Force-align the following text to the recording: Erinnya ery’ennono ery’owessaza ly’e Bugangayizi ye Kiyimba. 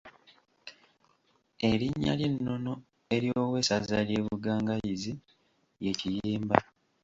Erinnya 1.69 2.11
ery’ennono 2.15 2.73
ery’owessaza 3.15 3.97
ly’e 4.07 4.21
Bugangayizi 4.25 5.11
ye 5.83 5.91
Kiyimba. 5.99 6.57